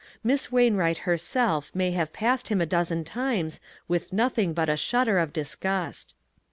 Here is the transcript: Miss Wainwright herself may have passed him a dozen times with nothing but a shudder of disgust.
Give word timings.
Miss 0.23 0.51
Wainwright 0.51 0.97
herself 1.05 1.69
may 1.75 1.91
have 1.91 2.11
passed 2.11 2.47
him 2.47 2.59
a 2.59 2.65
dozen 2.65 3.03
times 3.03 3.61
with 3.87 4.11
nothing 4.11 4.51
but 4.51 4.67
a 4.67 4.75
shudder 4.75 5.19
of 5.19 5.31
disgust. 5.31 6.15